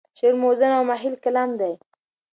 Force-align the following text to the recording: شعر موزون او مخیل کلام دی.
شعر 0.17 0.33
موزون 0.41 0.71
او 0.77 0.83
مخیل 0.91 1.15
کلام 1.23 1.49
دی. 1.59 1.73